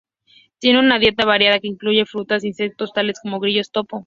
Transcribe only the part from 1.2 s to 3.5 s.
variada que incluye frutas e insectos tales como